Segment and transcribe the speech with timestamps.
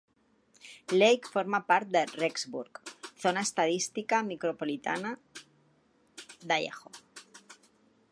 [0.93, 2.79] Lake forma part de Rexburg,
[3.25, 6.95] zona estadística micropolitana d'Idaho.